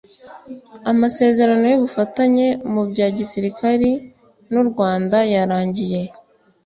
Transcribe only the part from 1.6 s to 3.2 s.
y'ubufatanye mu bya